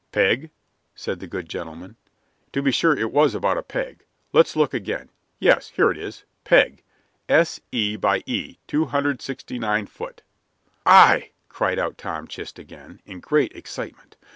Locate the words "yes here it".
5.37-5.97